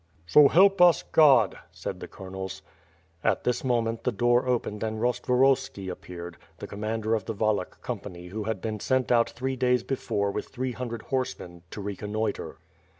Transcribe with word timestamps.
"So 0.25 0.47
help 0.47 0.81
us 0.81 1.03
God," 1.03 1.59
said 1.71 1.99
the 1.99 2.07
colonels. 2.07 2.63
At 3.23 3.43
this 3.43 3.63
moment, 3.63 4.03
the 4.03 4.11
door 4.11 4.47
opened 4.47 4.81
and 4.81 4.99
Rostvorovski 4.99 5.91
ap 5.91 6.01
peared, 6.01 6.37
the 6.57 6.65
commander 6.65 7.13
of 7.13 7.25
the 7.25 7.33
Wallach 7.35 7.83
company 7.83 8.29
who 8.29 8.45
had 8.45 8.61
been 8.61 8.79
sent 8.79 9.11
out 9.11 9.29
three 9.29 9.55
days 9.55 9.83
before 9.83 10.33
wit^ 10.33 10.45
three 10.49 10.71
hundred 10.71 11.03
horsemen, 11.03 11.61
to 11.69 11.87
j 11.87 11.93
econnoitre. 11.95 12.55